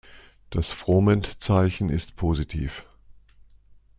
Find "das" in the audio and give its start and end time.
0.49-0.71